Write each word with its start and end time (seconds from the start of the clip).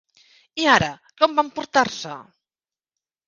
I 0.61 0.63
ara, 0.75 0.87
com 1.19 1.37
van 1.41 1.51
portar-se? 1.59 2.17